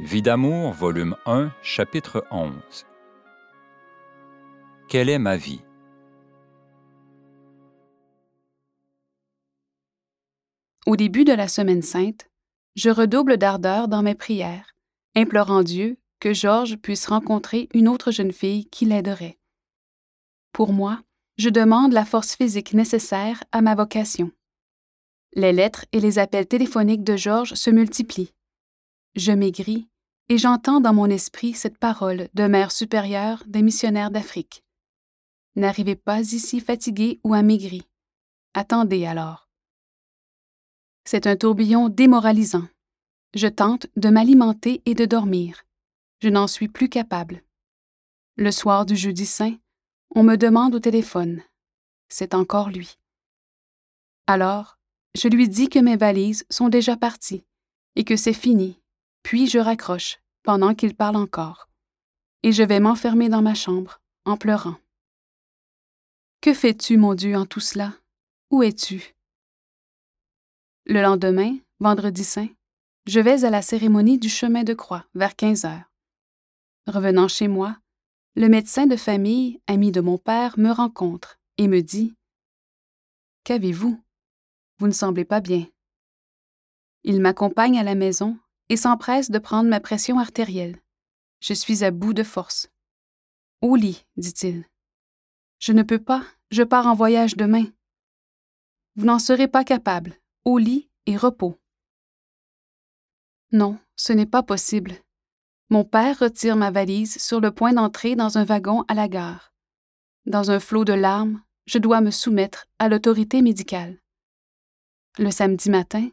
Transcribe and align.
Vie 0.00 0.20
d'amour, 0.20 0.74
volume 0.74 1.16
1, 1.24 1.50
chapitre 1.62 2.26
11. 2.30 2.52
Quelle 4.90 5.08
est 5.08 5.18
ma 5.18 5.38
vie? 5.38 5.62
Au 10.84 10.96
début 10.96 11.24
de 11.24 11.32
la 11.32 11.48
Semaine 11.48 11.80
sainte, 11.80 12.28
je 12.74 12.90
redouble 12.90 13.38
d'ardeur 13.38 13.88
dans 13.88 14.02
mes 14.02 14.14
prières, 14.14 14.74
implorant 15.14 15.62
Dieu 15.62 15.96
que 16.20 16.34
Georges 16.34 16.76
puisse 16.76 17.06
rencontrer 17.06 17.70
une 17.72 17.88
autre 17.88 18.10
jeune 18.10 18.32
fille 18.32 18.66
qui 18.66 18.84
l'aiderait. 18.84 19.38
Pour 20.52 20.74
moi, 20.74 21.00
je 21.38 21.48
demande 21.48 21.94
la 21.94 22.04
force 22.04 22.36
physique 22.36 22.74
nécessaire 22.74 23.42
à 23.50 23.62
ma 23.62 23.74
vocation. 23.74 24.30
Les 25.32 25.54
lettres 25.54 25.86
et 25.92 26.00
les 26.00 26.18
appels 26.18 26.46
téléphoniques 26.46 27.02
de 27.02 27.16
Georges 27.16 27.54
se 27.54 27.70
multiplient. 27.70 28.34
Je 29.16 29.32
maigris 29.32 29.88
et 30.28 30.38
j'entends 30.38 30.80
dans 30.80 30.92
mon 30.92 31.06
esprit 31.06 31.54
cette 31.54 31.78
parole 31.78 32.28
de 32.34 32.46
mère 32.46 32.72
supérieure 32.72 33.44
des 33.46 33.62
missionnaires 33.62 34.10
d'Afrique. 34.10 34.64
N'arrivez 35.54 35.96
pas 35.96 36.20
ici 36.20 36.60
fatigué 36.60 37.20
ou 37.24 37.32
amaigri. 37.32 37.82
Attendez 38.54 39.06
alors. 39.06 39.48
C'est 41.04 41.26
un 41.26 41.36
tourbillon 41.36 41.88
démoralisant. 41.88 42.66
Je 43.34 43.46
tente 43.46 43.86
de 43.96 44.08
m'alimenter 44.08 44.82
et 44.86 44.94
de 44.94 45.04
dormir. 45.04 45.64
Je 46.20 46.28
n'en 46.28 46.46
suis 46.46 46.68
plus 46.68 46.88
capable. 46.88 47.42
Le 48.36 48.50
soir 48.50 48.84
du 48.84 48.96
jeudi 48.96 49.26
saint, 49.26 49.56
on 50.14 50.22
me 50.22 50.36
demande 50.36 50.74
au 50.74 50.80
téléphone. 50.80 51.42
C'est 52.08 52.34
encore 52.34 52.70
lui. 52.70 52.98
Alors, 54.26 54.78
je 55.14 55.28
lui 55.28 55.48
dis 55.48 55.68
que 55.68 55.78
mes 55.78 55.96
valises 55.96 56.44
sont 56.50 56.68
déjà 56.68 56.96
parties 56.96 57.44
et 57.94 58.04
que 58.04 58.16
c'est 58.16 58.32
fini 58.32 58.80
puis 59.26 59.48
je 59.48 59.58
raccroche, 59.58 60.20
pendant 60.44 60.72
qu'il 60.76 60.94
parle 60.94 61.16
encore, 61.16 61.68
et 62.44 62.52
je 62.52 62.62
vais 62.62 62.78
m'enfermer 62.78 63.28
dans 63.28 63.42
ma 63.42 63.54
chambre, 63.54 64.00
en 64.24 64.36
pleurant. 64.36 64.76
Que 66.40 66.54
fais-tu, 66.54 66.96
mon 66.96 67.14
Dieu, 67.14 67.34
en 67.34 67.44
tout 67.44 67.58
cela? 67.58 67.92
Où 68.52 68.62
es-tu? 68.62 69.16
Le 70.84 71.02
lendemain, 71.02 71.56
vendredi 71.80 72.22
saint, 72.22 72.46
je 73.06 73.18
vais 73.18 73.44
à 73.44 73.50
la 73.50 73.62
cérémonie 73.62 74.16
du 74.16 74.28
chemin 74.28 74.62
de 74.62 74.74
croix 74.74 75.04
vers 75.16 75.34
15 75.34 75.64
heures. 75.64 75.90
Revenant 76.86 77.26
chez 77.26 77.48
moi, 77.48 77.76
le 78.36 78.48
médecin 78.48 78.86
de 78.86 78.94
famille, 78.94 79.60
ami 79.66 79.90
de 79.90 80.00
mon 80.00 80.18
père, 80.18 80.56
me 80.56 80.70
rencontre 80.70 81.40
et 81.58 81.66
me 81.66 81.80
dit 81.80 82.14
Qu'avez-vous? 83.42 84.00
Vous 84.78 84.86
ne 84.86 84.92
semblez 84.92 85.24
pas 85.24 85.40
bien. 85.40 85.66
Il 87.02 87.20
m'accompagne 87.20 87.76
à 87.80 87.82
la 87.82 87.96
maison 87.96 88.38
et 88.68 88.76
s'empresse 88.76 89.30
de 89.30 89.38
prendre 89.38 89.68
ma 89.68 89.80
pression 89.80 90.18
artérielle. 90.18 90.80
Je 91.40 91.54
suis 91.54 91.84
à 91.84 91.90
bout 91.90 92.14
de 92.14 92.22
force. 92.22 92.68
Au 93.60 93.76
lit, 93.76 94.04
dit-il. 94.16 94.64
Je 95.58 95.72
ne 95.72 95.82
peux 95.82 95.98
pas, 95.98 96.24
je 96.50 96.62
pars 96.62 96.86
en 96.86 96.94
voyage 96.94 97.36
demain. 97.36 97.66
Vous 98.96 99.04
n'en 99.04 99.18
serez 99.18 99.48
pas 99.48 99.64
capable. 99.64 100.14
Au 100.44 100.58
lit 100.58 100.88
et 101.06 101.16
repos. 101.16 101.58
Non, 103.52 103.78
ce 103.96 104.12
n'est 104.12 104.26
pas 104.26 104.42
possible. 104.42 104.94
Mon 105.70 105.84
père 105.84 106.18
retire 106.18 106.56
ma 106.56 106.70
valise 106.70 107.18
sur 107.18 107.40
le 107.40 107.50
point 107.50 107.72
d'entrer 107.72 108.16
dans 108.16 108.38
un 108.38 108.44
wagon 108.44 108.84
à 108.88 108.94
la 108.94 109.08
gare. 109.08 109.52
Dans 110.26 110.50
un 110.50 110.60
flot 110.60 110.84
de 110.84 110.92
larmes, 110.92 111.42
je 111.66 111.78
dois 111.78 112.00
me 112.00 112.10
soumettre 112.10 112.66
à 112.78 112.88
l'autorité 112.88 113.42
médicale. 113.42 113.98
Le 115.18 115.30
samedi 115.30 115.70
matin, 115.70 116.08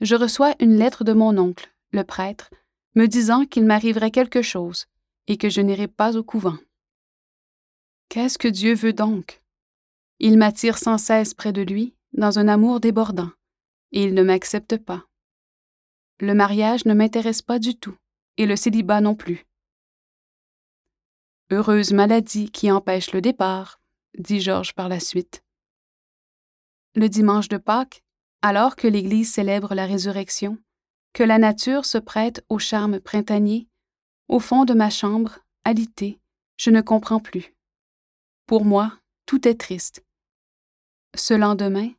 je 0.00 0.14
reçois 0.14 0.54
une 0.60 0.76
lettre 0.76 1.04
de 1.04 1.12
mon 1.12 1.36
oncle 1.38 1.73
le 1.94 2.04
prêtre, 2.04 2.50
me 2.94 3.06
disant 3.06 3.46
qu'il 3.46 3.64
m'arriverait 3.64 4.10
quelque 4.10 4.42
chose 4.42 4.86
et 5.26 5.36
que 5.36 5.48
je 5.48 5.60
n'irai 5.60 5.88
pas 5.88 6.16
au 6.16 6.22
couvent. 6.22 6.58
Qu'est-ce 8.08 8.38
que 8.38 8.48
Dieu 8.48 8.74
veut 8.74 8.92
donc? 8.92 9.42
Il 10.18 10.38
m'attire 10.38 10.78
sans 10.78 10.98
cesse 10.98 11.34
près 11.34 11.52
de 11.52 11.62
lui, 11.62 11.94
dans 12.12 12.38
un 12.38 12.46
amour 12.46 12.80
débordant, 12.80 13.30
et 13.92 14.04
il 14.04 14.14
ne 14.14 14.22
m'accepte 14.22 14.76
pas. 14.76 15.06
Le 16.20 16.34
mariage 16.34 16.84
ne 16.84 16.94
m'intéresse 16.94 17.42
pas 17.42 17.58
du 17.58 17.76
tout, 17.76 17.96
et 18.36 18.46
le 18.46 18.56
célibat 18.56 19.00
non 19.00 19.14
plus. 19.14 19.46
Heureuse 21.50 21.92
maladie 21.92 22.50
qui 22.50 22.70
empêche 22.70 23.12
le 23.12 23.20
départ, 23.20 23.80
dit 24.18 24.40
Georges 24.40 24.74
par 24.74 24.88
la 24.88 25.00
suite. 25.00 25.42
Le 26.94 27.08
dimanche 27.08 27.48
de 27.48 27.56
Pâques, 27.56 28.04
alors 28.42 28.76
que 28.76 28.86
l'Église 28.86 29.32
célèbre 29.32 29.74
la 29.74 29.86
résurrection, 29.86 30.58
que 31.14 31.22
la 31.22 31.38
nature 31.38 31.86
se 31.86 31.96
prête 31.96 32.44
au 32.48 32.58
charme 32.58 33.00
printanier, 33.00 33.68
au 34.28 34.40
fond 34.40 34.64
de 34.64 34.74
ma 34.74 34.90
chambre, 34.90 35.38
alité, 35.64 36.20
je 36.56 36.70
ne 36.70 36.80
comprends 36.80 37.20
plus. 37.20 37.54
Pour 38.46 38.64
moi, 38.64 38.92
tout 39.24 39.46
est 39.48 39.54
triste. 39.54 40.04
Ce 41.14 41.32
lendemain, 41.32 41.90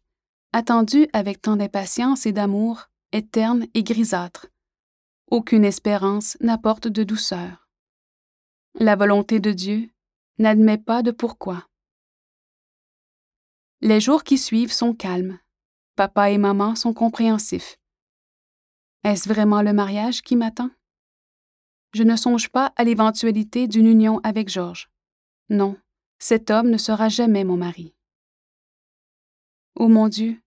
attendu 0.52 1.08
avec 1.14 1.42
tant 1.42 1.56
d'impatience 1.56 2.26
et 2.26 2.34
d'amour, 2.34 2.90
est 3.14 3.32
terne 3.32 3.66
et 3.74 3.84
grisâtre. 3.84 4.48
Aucune 5.32 5.64
espérance 5.64 6.38
n'apporte 6.42 6.90
de 6.90 7.04
douceur. 7.04 7.70
La 8.76 8.98
volonté 8.98 9.40
de 9.40 9.54
Dieu 9.54 9.90
n'admet 10.40 10.78
pas 10.78 11.02
de 11.02 11.12
pourquoi. 11.12 11.66
Les 13.80 14.02
jours 14.02 14.26
qui 14.26 14.38
suivent 14.38 14.74
sont 14.74 14.94
calmes. 14.94 15.40
Papa 15.96 16.32
et 16.32 16.38
maman 16.38 16.76
sont 16.76 16.94
compréhensifs. 16.94 17.78
Est-ce 19.06 19.30
vraiment 19.30 19.62
le 19.62 19.72
mariage 19.72 20.24
qui 20.24 20.36
m'attend? 20.36 20.72
Je 21.94 22.02
ne 22.02 22.16
songe 22.16 22.50
pas 22.50 22.74
à 22.76 22.84
l'éventualité 22.84 23.68
d'une 23.68 23.86
union 23.86 24.20
avec 24.24 24.50
Georges. 24.50 24.90
Non, 25.48 25.78
cet 26.18 26.50
homme 26.50 26.72
ne 26.72 26.78
sera 26.78 27.08
jamais 27.08 27.44
mon 27.44 27.56
mari. 27.56 27.94
Ô 29.76 29.90
mon 29.90 30.08
Dieu, 30.08 30.42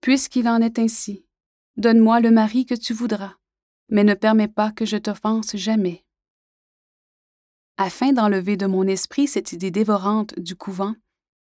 puisqu'il 0.00 0.48
en 0.48 0.60
est 0.60 0.78
ainsi, 0.78 1.26
donne-moi 1.76 2.20
le 2.20 2.30
mari 2.30 2.66
que 2.66 2.76
tu 2.76 2.92
voudras, 2.92 3.34
mais 3.88 4.04
ne 4.04 4.14
permets 4.14 4.46
pas 4.46 4.70
que 4.70 4.86
je 4.86 4.96
t'offense 4.96 5.56
jamais. 5.56 6.04
Afin 7.78 8.12
d'enlever 8.12 8.56
de 8.56 8.66
mon 8.66 8.86
esprit 8.86 9.26
cette 9.26 9.52
idée 9.52 9.72
dévorante 9.72 10.38
du 10.38 10.54
couvent, 10.54 10.94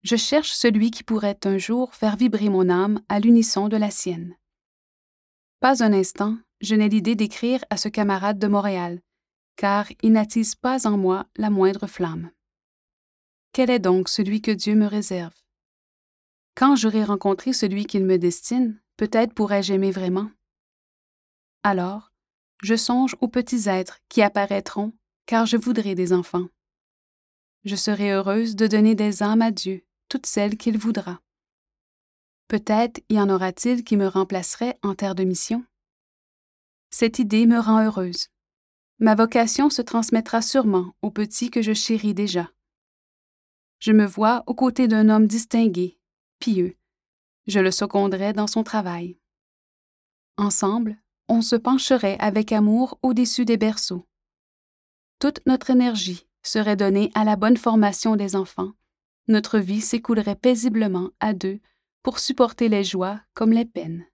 je 0.04 0.16
cherche 0.16 0.54
celui 0.54 0.90
qui 0.90 1.04
pourrait 1.04 1.40
un 1.44 1.58
jour 1.58 1.94
faire 1.94 2.16
vibrer 2.16 2.48
mon 2.48 2.70
âme 2.70 3.02
à 3.10 3.20
l'unisson 3.20 3.68
de 3.68 3.76
la 3.76 3.92
sienne. 3.92 4.39
Pas 5.60 5.84
un 5.84 5.92
instant, 5.92 6.38
je 6.62 6.74
n'ai 6.76 6.88
l'idée 6.88 7.16
d'écrire 7.16 7.66
à 7.70 7.76
ce 7.76 7.90
camarade 7.90 8.40
de 8.40 8.48
Montréal, 8.48 9.02
car 9.58 9.88
il 10.02 10.14
n'attise 10.14 10.56
pas 10.56 10.88
en 10.88 10.98
moi 10.98 11.28
la 11.36 11.50
moindre 11.50 11.86
flamme. 11.86 12.32
Quel 13.52 13.70
est 13.70 13.80
donc 13.80 14.08
celui 14.08 14.42
que 14.42 14.52
Dieu 14.52 14.76
me 14.76 14.86
réserve? 14.86 15.34
Quand 16.56 16.78
j'aurai 16.78 17.04
rencontré 17.04 17.52
celui 17.52 17.86
qu'il 17.86 18.06
me 18.06 18.18
destine, 18.18 18.80
peut-être 18.96 19.34
pourrai-je 19.34 19.74
aimer 19.74 19.92
vraiment. 19.92 20.32
Alors, 21.64 22.14
je 22.64 22.76
songe 22.76 23.18
aux 23.20 23.28
petits 23.28 23.68
êtres 23.68 24.00
qui 24.08 24.22
apparaîtront, 24.22 24.94
car 25.26 25.46
je 25.46 25.58
voudrais 25.58 25.96
des 25.96 26.14
enfants. 26.14 26.48
Je 27.66 27.76
serai 27.76 28.12
heureuse 28.14 28.56
de 28.56 28.66
donner 28.66 28.96
des 28.96 29.24
âmes 29.24 29.42
à 29.42 29.52
Dieu, 29.52 29.84
toutes 30.08 30.26
celles 30.26 30.56
qu'il 30.56 30.78
voudra. 30.78 31.20
Peut-être 32.50 33.00
y 33.10 33.20
en 33.20 33.30
aura-t-il 33.30 33.84
qui 33.84 33.96
me 33.96 34.08
remplaceraient 34.08 34.80
en 34.82 34.96
terre 34.96 35.14
de 35.14 35.24
mission? 35.24 35.64
Cette 36.90 37.20
idée 37.20 37.46
me 37.46 37.60
rend 37.60 37.86
heureuse. 37.86 38.30
Ma 38.98 39.14
vocation 39.14 39.70
se 39.70 39.84
transmettra 39.84 40.42
sûrement 40.42 40.96
au 41.04 41.12
petit 41.12 41.52
que 41.52 41.62
je 41.62 41.74
chéris 41.74 42.16
déjà. 42.16 42.50
Je 43.78 43.92
me 43.92 44.04
vois 44.04 44.44
aux 44.48 44.56
côtés 44.56 44.88
d'un 44.88 45.10
homme 45.10 45.28
distingué, 45.28 46.00
pieux. 46.40 46.76
Je 47.46 47.60
le 47.60 47.70
seconderai 47.70 48.34
dans 48.34 48.48
son 48.48 48.64
travail. 48.64 49.20
Ensemble, 50.36 50.98
on 51.28 51.44
se 51.44 51.56
pencherait 51.56 52.18
avec 52.20 52.52
amour 52.52 52.98
au-dessus 53.04 53.46
des 53.46 53.58
berceaux. 53.58 54.08
Toute 55.20 55.46
notre 55.46 55.70
énergie 55.70 56.28
serait 56.42 56.76
donnée 56.76 57.12
à 57.14 57.26
la 57.26 57.36
bonne 57.36 57.58
formation 57.58 58.16
des 58.16 58.36
enfants. 58.36 58.72
Notre 59.28 59.60
vie 59.60 59.82
s'écoulerait 59.82 60.36
paisiblement 60.36 61.12
à 61.20 61.34
deux 61.34 61.60
pour 62.04 62.20
supporter 62.20 62.70
les 62.70 62.84
joies 62.84 63.20
comme 63.34 63.52
les 63.52 63.66
peines. 63.66 64.06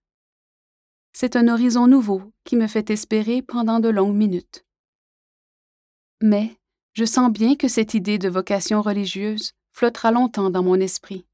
C'est 1.14 1.36
un 1.36 1.48
horizon 1.48 1.88
nouveau 1.88 2.34
qui 2.44 2.56
me 2.56 2.68
fait 2.68 2.90
espérer 2.90 3.42
pendant 3.42 3.80
de 3.80 3.90
longues 3.90 4.16
minutes. 4.16 4.66
Mais 6.22 6.58
je 6.94 7.06
sens 7.06 7.32
bien 7.32 7.56
que 7.56 7.68
cette 7.68 7.94
idée 7.94 8.18
de 8.18 8.30
vocation 8.30 8.82
religieuse 8.82 9.54
flottera 9.72 10.12
longtemps 10.12 10.50
dans 10.50 10.64
mon 10.64 10.80
esprit. 10.80 11.26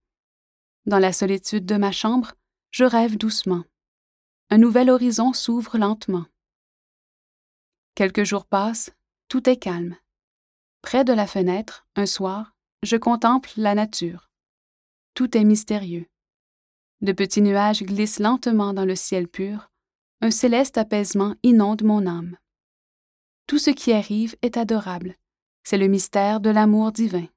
Dans 0.86 1.00
la 1.00 1.14
solitude 1.14 1.66
de 1.66 1.78
ma 1.78 1.92
chambre, 1.92 2.34
je 2.72 2.84
rêve 2.84 3.18
doucement. 3.18 3.64
Un 4.50 4.58
nouvel 4.58 4.90
horizon 4.90 5.34
s'ouvre 5.34 5.78
lentement. 5.78 6.26
Quelques 7.96 8.24
jours 8.24 8.46
passent, 8.46 8.92
tout 9.28 9.50
est 9.50 9.58
calme. 9.58 9.96
Près 10.82 11.06
de 11.06 11.14
la 11.14 11.28
fenêtre, 11.28 11.86
un 11.96 12.06
soir, 12.06 12.56
je 12.84 12.98
contemple 12.98 13.50
la 13.58 13.76
nature. 13.76 14.30
Tout 15.14 15.38
est 15.38 15.44
mystérieux. 15.44 16.11
De 17.02 17.14
petits 17.14 17.42
nuages 17.42 17.82
glissent 17.84 18.20
lentement 18.20 18.74
dans 18.74 18.86
le 18.86 18.96
ciel 18.96 19.28
pur, 19.28 19.72
un 20.22 20.30
céleste 20.30 20.78
apaisement 20.78 21.36
inonde 21.42 21.84
mon 21.84 22.06
âme. 22.06 22.38
Tout 23.48 23.58
ce 23.58 23.72
qui 23.72 23.92
arrive 23.92 24.36
est 24.44 24.56
adorable. 24.56 25.18
C'est 25.64 25.80
le 25.80 25.88
mystère 25.88 26.40
de 26.40 26.50
l'amour 26.52 26.92
divin. 26.92 27.28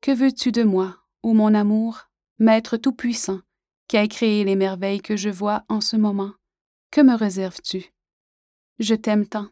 Que 0.00 0.10
veux-tu 0.10 0.50
de 0.50 0.64
moi, 0.64 0.96
ô 1.22 1.32
mon 1.32 1.54
amour, 1.54 2.08
Maître 2.38 2.76
Tout-Puissant, 2.76 3.40
qui 3.86 3.96
a 3.96 4.06
créé 4.08 4.44
les 4.44 4.56
merveilles 4.56 5.00
que 5.00 5.16
je 5.16 5.28
vois 5.28 5.64
en 5.68 5.80
ce 5.80 5.96
moment? 5.96 6.32
Que 6.90 7.00
me 7.00 7.14
réserves-tu? 7.14 7.92
Je 8.78 8.94
t'aime 8.94 9.26
tant. 9.26 9.48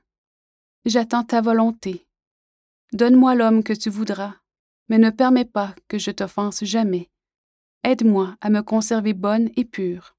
J'attends 0.84 1.22
ta 1.22 1.40
volonté. 1.40 2.06
Donne-moi 2.92 3.34
l'homme 3.34 3.62
que 3.62 3.74
tu 3.74 3.90
voudras, 3.90 4.34
mais 4.88 4.98
ne 4.98 5.10
permets 5.10 5.44
pas 5.44 5.74
que 5.86 5.98
je 5.98 6.10
t'offense 6.10 6.64
jamais. 6.64 7.10
Aide-moi 7.84 8.36
à 8.40 8.50
me 8.50 8.62
conserver 8.62 9.12
bonne 9.14 9.50
et 9.56 9.64
pure. 9.64 10.16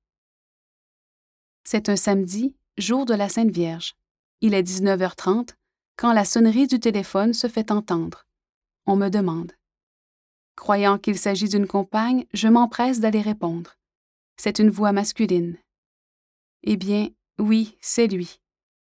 C'est 1.63 1.89
un 1.89 1.95
samedi, 1.95 2.55
jour 2.77 3.05
de 3.05 3.13
la 3.13 3.29
Sainte 3.29 3.51
Vierge. 3.51 3.95
Il 4.41 4.53
est 4.53 4.63
19h30 4.63 5.49
quand 5.97 6.13
la 6.13 6.25
sonnerie 6.25 6.67
du 6.67 6.79
téléphone 6.79 7.33
se 7.33 7.47
fait 7.47 7.71
entendre. 7.71 8.25
On 8.85 8.95
me 8.95 9.09
demande. 9.09 9.51
Croyant 10.55 10.97
qu'il 10.97 11.17
s'agit 11.17 11.49
d'une 11.49 11.67
compagne, 11.67 12.25
je 12.33 12.47
m'empresse 12.47 12.99
d'aller 13.01 13.21
répondre. 13.21 13.75
C'est 14.37 14.59
une 14.59 14.69
voix 14.69 14.93
masculine. 14.93 15.57
Eh 16.63 16.77
bien, 16.77 17.09
oui, 17.37 17.77
c'est 17.81 18.07
lui, 18.07 18.39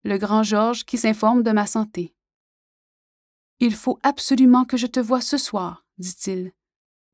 le 0.04 0.18
grand 0.18 0.42
Georges 0.42 0.84
qui 0.84 0.98
s'informe 0.98 1.42
de 1.42 1.52
ma 1.52 1.66
santé. 1.66 2.14
Il 3.60 3.74
faut 3.74 3.98
absolument 4.02 4.64
que 4.64 4.76
je 4.76 4.86
te 4.86 4.98
voie 4.98 5.20
ce 5.20 5.36
soir, 5.36 5.86
dit-il. 5.98 6.52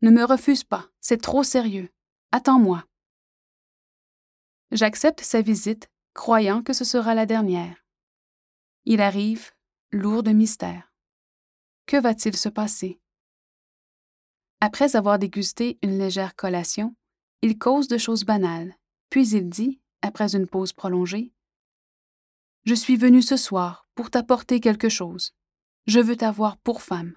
Ne 0.00 0.10
me 0.10 0.24
refuse 0.24 0.62
pas, 0.62 0.88
c'est 1.00 1.20
trop 1.20 1.42
sérieux. 1.42 1.90
Attends-moi. 2.30 2.84
J'accepte 4.70 5.20
sa 5.20 5.42
visite, 5.42 5.88
croyant 6.14 6.62
que 6.62 6.72
ce 6.72 6.84
sera 6.84 7.14
la 7.14 7.26
dernière. 7.26 7.84
Il 8.84 9.00
arrive, 9.00 9.50
lourd 9.90 10.22
de 10.22 10.30
mystère. 10.30 10.92
Que 11.86 11.96
va-t-il 12.00 12.36
se 12.36 12.48
passer? 12.48 13.00
Après 14.60 14.94
avoir 14.94 15.18
dégusté 15.18 15.78
une 15.82 15.98
légère 15.98 16.36
collation, 16.36 16.94
il 17.42 17.58
cause 17.58 17.88
de 17.88 17.98
choses 17.98 18.24
banales, 18.24 18.74
puis 19.10 19.28
il 19.30 19.48
dit, 19.48 19.80
après 20.02 20.36
une 20.36 20.46
pause 20.46 20.72
prolongée, 20.72 21.32
Je 22.64 22.74
suis 22.74 22.96
venu 22.96 23.22
ce 23.22 23.36
soir 23.36 23.88
pour 23.94 24.10
t'apporter 24.10 24.60
quelque 24.60 24.88
chose. 24.88 25.32
Je 25.86 26.00
veux 26.00 26.16
t'avoir 26.16 26.58
pour 26.58 26.82
femme. 26.82 27.16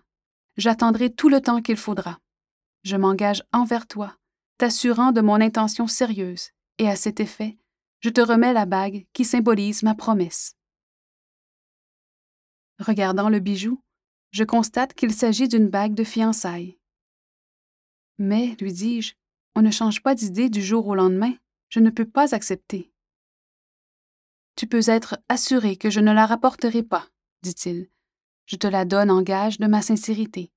J'attendrai 0.56 1.13
tout 1.13 1.28
le 1.30 1.42
temps 1.42 1.62
qu'il 1.62 1.78
faudra. 1.78 2.19
Je 2.83 2.95
m'engage 2.95 3.44
envers 3.51 3.88
toi, 3.88 4.18
t'assurant 4.57 5.12
de 5.12 5.22
mon 5.22 5.39
intention 5.39 5.88
sérieuse, 5.88 6.50
et 6.78 6.89
à 6.89 6.95
cet 6.95 7.19
effet, 7.19 7.57
je 8.00 8.10
te 8.10 8.22
remets 8.22 8.54
la 8.54 8.66
bague 8.66 9.06
qui 9.13 9.25
symbolise 9.25 9.83
ma 9.83 9.94
promesse. 9.94 10.56
Regardant 12.80 13.30
le 13.30 13.39
bijou, 13.39 13.83
je 14.31 14.44
constate 14.44 14.94
qu'il 14.94 15.13
s'agit 15.13 15.48
d'une 15.48 15.69
bague 15.69 15.94
de 15.94 16.04
fiançailles. 16.04 16.80
Mais, 18.18 18.56
lui 18.60 18.74
dis-je, 18.74 19.13
on 19.56 19.62
ne 19.62 19.72
change 19.72 20.01
pas 20.01 20.16
d'idée 20.16 20.50
du 20.50 20.62
jour 20.62 20.88
au 20.88 20.95
lendemain. 20.95 21.33
Je 21.69 21.80
ne 21.80 21.89
peux 21.89 22.06
pas 22.06 22.33
accepter. 22.33 22.92
Tu 24.56 24.68
peux 24.68 24.89
être 24.89 25.19
assuré 25.30 25.75
que 25.75 25.89
je 25.89 26.00
ne 26.00 26.12
la 26.12 26.25
rapporterai 26.25 26.83
pas, 26.83 27.07
dit-il. 27.42 27.89
Je 28.45 28.56
te 28.57 28.68
la 28.68 28.86
donne 28.86 29.12
en 29.12 29.22
gage 29.22 29.60
de 29.60 29.68
ma 29.68 29.81
sincérité. 29.81 30.51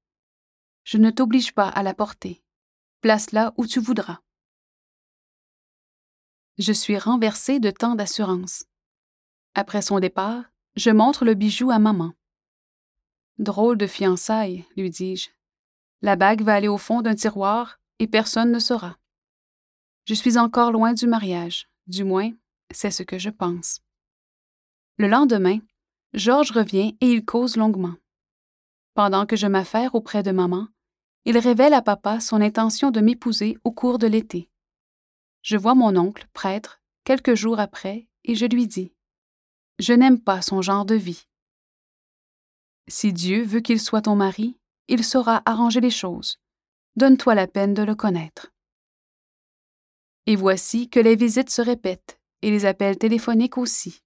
Je 0.84 0.98
ne 0.98 1.10
t'oblige 1.10 1.52
pas 1.52 1.68
à 1.68 1.82
la 1.82 1.94
porter. 1.94 2.42
Place-la 3.00 3.52
où 3.56 3.66
tu 3.66 3.80
voudras. 3.80 4.20
Je 6.58 6.72
suis 6.72 6.98
renversée 6.98 7.58
de 7.58 7.70
tant 7.70 7.94
d'assurance. 7.94 8.64
Après 9.54 9.82
son 9.82 9.98
départ, 9.98 10.44
je 10.76 10.90
montre 10.90 11.24
le 11.24 11.34
bijou 11.34 11.70
à 11.70 11.78
maman. 11.78 12.12
Drôle 13.38 13.76
de 13.76 13.86
fiançailles, 13.86 14.64
lui 14.76 14.90
dis-je. 14.90 15.30
La 16.02 16.16
bague 16.16 16.42
va 16.42 16.54
aller 16.54 16.68
au 16.68 16.78
fond 16.78 17.02
d'un 17.02 17.14
tiroir 17.14 17.80
et 17.98 18.06
personne 18.06 18.52
ne 18.52 18.58
saura. 18.58 18.98
Je 20.04 20.14
suis 20.14 20.38
encore 20.38 20.70
loin 20.70 20.92
du 20.92 21.06
mariage, 21.06 21.68
du 21.86 22.04
moins, 22.04 22.30
c'est 22.70 22.90
ce 22.90 23.02
que 23.02 23.18
je 23.18 23.30
pense. 23.30 23.80
Le 24.98 25.08
lendemain, 25.08 25.58
Georges 26.12 26.52
revient 26.52 26.96
et 27.00 27.10
il 27.10 27.24
cause 27.24 27.56
longuement. 27.56 27.94
Pendant 28.94 29.26
que 29.26 29.34
je 29.34 29.46
m'affaire 29.46 29.94
auprès 29.94 30.22
de 30.22 30.30
maman, 30.30 30.68
il 31.24 31.38
révèle 31.38 31.74
à 31.74 31.82
papa 31.82 32.20
son 32.20 32.40
intention 32.40 32.90
de 32.90 33.00
m'épouser 33.00 33.56
au 33.64 33.72
cours 33.72 33.98
de 33.98 34.06
l'été. 34.06 34.50
Je 35.42 35.56
vois 35.56 35.74
mon 35.74 35.96
oncle, 35.96 36.26
prêtre, 36.32 36.82
quelques 37.04 37.34
jours 37.34 37.60
après, 37.60 38.08
et 38.24 38.34
je 38.34 38.46
lui 38.46 38.66
dis 38.66 38.94
je 39.78 39.92
n'aime 39.92 40.20
pas 40.20 40.40
son 40.40 40.62
genre 40.62 40.84
de 40.84 40.94
vie. 40.94 41.26
Si 42.86 43.12
Dieu 43.12 43.42
veut 43.42 43.60
qu'il 43.60 43.80
soit 43.80 44.02
ton 44.02 44.14
mari, 44.14 44.56
il 44.88 45.02
saura 45.02 45.42
arranger 45.46 45.80
les 45.80 45.90
choses. 45.90 46.38
Donne-toi 46.96 47.34
la 47.34 47.48
peine 47.48 47.74
de 47.74 47.82
le 47.82 47.96
connaître. 47.96 48.52
Et 50.26 50.36
voici 50.36 50.88
que 50.88 51.00
les 51.00 51.16
visites 51.16 51.50
se 51.50 51.60
répètent, 51.60 52.20
et 52.42 52.50
les 52.50 52.66
appels 52.66 52.96
téléphoniques 52.96 53.58
aussi. 53.58 54.02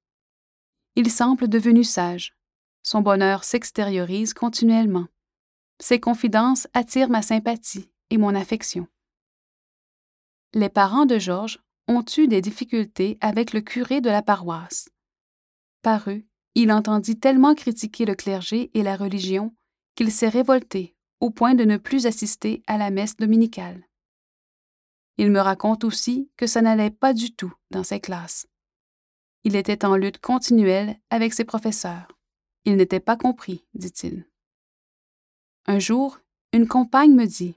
Il 0.97 1.11
semble 1.11 1.49
devenu 1.49 1.85
sage. 1.85 2.35
Son 2.83 3.03
bonheur 3.03 3.45
s'extériorise 3.45 4.33
continuellement. 4.33 5.07
Ses 5.81 6.01
confidences 6.01 6.67
attirent 6.75 7.11
ma 7.11 7.23
sympathie 7.23 7.91
et 8.11 8.19
mon 8.19 8.35
affection. 8.35 8.87
Les 10.55 10.69
parents 10.69 11.07
de 11.07 11.19
Georges 11.19 11.61
ont 11.87 12.05
eu 12.17 12.27
des 12.27 12.41
difficultés 12.41 13.19
avec 13.21 13.53
le 13.53 13.61
curé 13.61 14.01
de 14.01 14.11
la 14.11 14.23
paroisse. 14.23 14.89
Par 15.83 16.09
eux, 16.11 16.23
il 16.55 16.73
entendit 16.73 17.19
tellement 17.19 17.55
critiquer 17.55 18.05
le 18.05 18.15
clergé 18.15 18.71
et 18.75 18.83
la 18.83 18.97
religion 18.97 19.55
qu'il 19.95 20.11
s'est 20.11 20.29
révolté 20.29 20.97
au 21.21 21.31
point 21.31 21.55
de 21.55 21.65
ne 21.65 21.77
plus 21.77 22.07
assister 22.07 22.63
à 22.67 22.79
la 22.79 22.91
messe 22.91 23.17
dominicale. 23.17 23.89
Il 25.17 25.31
me 25.31 25.41
raconte 25.41 25.85
aussi 25.85 26.31
que 26.37 26.47
ça 26.47 26.63
n'allait 26.63 26.91
pas 26.91 27.13
du 27.13 27.35
tout 27.35 27.53
dans 27.71 27.83
ses 27.83 28.01
classes. 28.01 28.47
Il 29.45 29.57
était 29.57 29.85
en 29.85 29.97
lutte 29.97 30.19
continuelle 30.19 30.99
avec 31.11 31.35
ses 31.35 31.45
professeurs. 31.45 32.09
Il 32.65 32.77
n'était 32.77 33.01
pas 33.01 33.17
compris, 33.17 33.65
dit-il. 33.75 34.27
Un 35.71 35.81
jour, 35.81 36.19
une 36.55 36.67
compagne 36.67 37.13
me 37.13 37.27
dit 37.27 37.55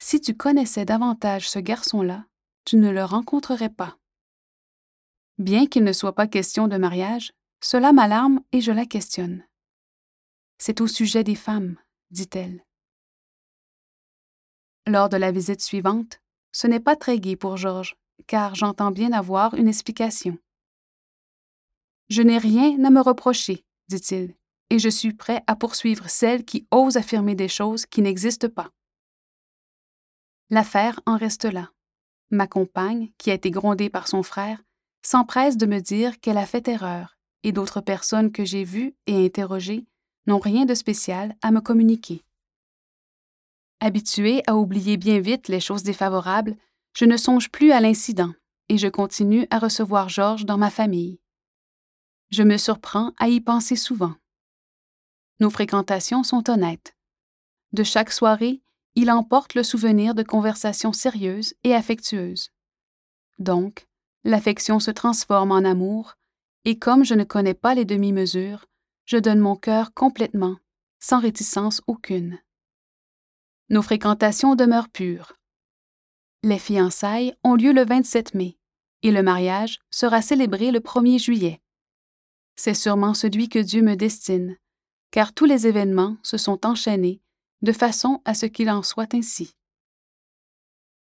Si 0.00 0.20
tu 0.20 0.36
connaissais 0.36 0.84
davantage 0.84 1.48
ce 1.48 1.60
garçon-là, 1.60 2.26
tu 2.64 2.78
ne 2.78 2.90
le 2.90 3.04
rencontrerais 3.04 3.70
pas. 3.70 3.96
Bien 5.38 5.68
qu'il 5.68 5.84
ne 5.84 5.92
soit 5.92 6.16
pas 6.16 6.26
question 6.26 6.66
de 6.66 6.76
mariage, 6.76 7.32
cela 7.62 7.92
m'alarme 7.92 8.42
et 8.50 8.60
je 8.60 8.72
la 8.72 8.86
questionne. 8.86 9.44
C'est 10.58 10.80
au 10.80 10.88
sujet 10.88 11.22
des 11.22 11.36
femmes, 11.36 11.78
dit-elle. 12.10 12.66
Lors 14.84 15.08
de 15.08 15.16
la 15.16 15.30
visite 15.30 15.60
suivante, 15.60 16.20
ce 16.50 16.66
n'est 16.66 16.80
pas 16.80 16.96
très 16.96 17.20
gai 17.20 17.36
pour 17.36 17.56
Georges, 17.56 17.94
car 18.26 18.56
j'entends 18.56 18.90
bien 18.90 19.12
avoir 19.12 19.54
une 19.54 19.68
explication. 19.68 20.36
Je 22.08 22.22
n'ai 22.22 22.38
rien 22.38 22.84
à 22.84 22.90
me 22.90 23.00
reprocher, 23.00 23.64
dit-il, 23.86 24.34
et 24.70 24.78
je 24.78 24.88
suis 24.88 25.12
prêt 25.12 25.42
à 25.46 25.56
poursuivre 25.56 26.08
celles 26.08 26.44
qui 26.44 26.66
osent 26.70 26.96
affirmer 26.96 27.34
des 27.34 27.48
choses 27.48 27.86
qui 27.86 28.02
n'existent 28.02 28.48
pas. 28.48 28.70
L'affaire 30.48 31.00
en 31.06 31.16
reste 31.16 31.44
là. 31.44 31.70
Ma 32.30 32.46
compagne, 32.46 33.10
qui 33.18 33.30
a 33.30 33.34
été 33.34 33.50
grondée 33.50 33.90
par 33.90 34.08
son 34.08 34.22
frère, 34.22 34.62
s'empresse 35.02 35.56
de 35.56 35.66
me 35.66 35.80
dire 35.80 36.20
qu'elle 36.20 36.38
a 36.38 36.46
fait 36.46 36.68
erreur, 36.68 37.18
et 37.42 37.52
d'autres 37.52 37.80
personnes 37.80 38.32
que 38.32 38.44
j'ai 38.44 38.64
vues 38.64 38.94
et 39.06 39.24
interrogées 39.24 39.86
n'ont 40.26 40.38
rien 40.38 40.64
de 40.64 40.74
spécial 40.74 41.34
à 41.42 41.50
me 41.50 41.60
communiquer. 41.60 42.22
Habituée 43.80 44.42
à 44.46 44.56
oublier 44.56 44.96
bien 44.96 45.20
vite 45.20 45.48
les 45.48 45.60
choses 45.60 45.82
défavorables, 45.82 46.56
je 46.94 47.04
ne 47.04 47.16
songe 47.16 47.50
plus 47.50 47.72
à 47.72 47.80
l'incident 47.80 48.32
et 48.68 48.78
je 48.78 48.88
continue 48.88 49.46
à 49.50 49.58
recevoir 49.58 50.08
Georges 50.08 50.44
dans 50.44 50.58
ma 50.58 50.70
famille. 50.70 51.18
Je 52.30 52.42
me 52.42 52.56
surprends 52.56 53.12
à 53.18 53.28
y 53.28 53.40
penser 53.40 53.74
souvent. 53.74 54.14
Nos 55.40 55.50
fréquentations 55.50 56.22
sont 56.22 56.48
honnêtes. 56.48 56.94
De 57.72 57.82
chaque 57.82 58.12
soirée, 58.12 58.62
il 58.94 59.10
emporte 59.10 59.54
le 59.54 59.62
souvenir 59.62 60.14
de 60.14 60.22
conversations 60.22 60.92
sérieuses 60.92 61.54
et 61.64 61.74
affectueuses. 61.74 62.50
Donc, 63.38 63.86
L'affection 64.24 64.80
se 64.80 64.90
transforme 64.90 65.50
en 65.50 65.64
amour, 65.64 66.16
et 66.64 66.78
comme 66.78 67.04
je 67.04 67.14
ne 67.14 67.24
connais 67.24 67.54
pas 67.54 67.74
les 67.74 67.86
demi-mesures, 67.86 68.66
je 69.06 69.16
donne 69.16 69.40
mon 69.40 69.56
cœur 69.56 69.94
complètement, 69.94 70.56
sans 70.98 71.20
réticence 71.20 71.80
aucune. 71.86 72.38
Nos 73.70 73.82
fréquentations 73.82 74.56
demeurent 74.56 74.90
pures. 74.90 75.38
Les 76.42 76.58
fiançailles 76.58 77.34
ont 77.44 77.54
lieu 77.54 77.72
le 77.72 77.84
27 77.84 78.34
mai, 78.34 78.58
et 79.02 79.10
le 79.10 79.22
mariage 79.22 79.78
sera 79.90 80.20
célébré 80.20 80.70
le 80.70 80.80
1er 80.80 81.18
juillet. 81.18 81.62
C'est 82.56 82.74
sûrement 82.74 83.14
celui 83.14 83.48
que 83.48 83.58
Dieu 83.58 83.80
me 83.80 83.94
destine, 83.94 84.58
car 85.10 85.32
tous 85.32 85.44
les 85.44 85.66
événements 85.66 86.16
se 86.22 86.36
sont 86.36 86.66
enchaînés 86.66 87.20
de 87.62 87.72
façon 87.72 88.22
à 88.24 88.34
ce 88.34 88.46
qu'il 88.46 88.70
en 88.70 88.82
soit 88.82 89.14
ainsi. 89.14 89.54